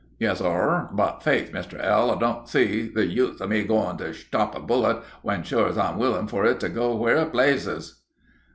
"Yes, 0.17 0.39
sor; 0.39 0.89
but 0.93 1.21
faith, 1.21 1.51
Mr. 1.51 1.79
L., 1.79 2.09
I 2.09 2.17
don't 2.17 2.49
see 2.49 2.87
the 2.89 3.05
use 3.05 3.39
of 3.39 3.51
me 3.51 3.61
going 3.63 3.97
to 3.97 4.05
shtop 4.05 4.55
a 4.55 4.59
bullet 4.59 5.03
when 5.21 5.43
sure 5.43 5.69
an' 5.69 5.77
I'm 5.79 5.99
willin' 5.99 6.25
for 6.27 6.43
it 6.43 6.59
to 6.61 6.69
go 6.69 6.95
where 6.95 7.17
it 7.17 7.31
plazes." 7.31 8.01